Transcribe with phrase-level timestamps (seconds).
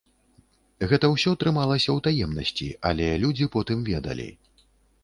[0.91, 4.29] Гэта ўсё трымалася ў таемнасці, але людзі потым ведалі.